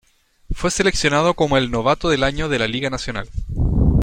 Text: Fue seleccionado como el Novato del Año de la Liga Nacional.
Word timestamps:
Fue 0.49 0.71
seleccionado 0.71 1.35
como 1.35 1.57
el 1.57 1.69
Novato 1.69 2.09
del 2.09 2.23
Año 2.23 2.49
de 2.49 2.57
la 2.57 2.67
Liga 2.67 2.89
Nacional. 2.89 3.29